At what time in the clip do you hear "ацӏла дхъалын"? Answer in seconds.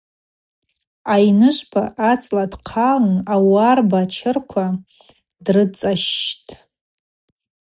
2.11-3.17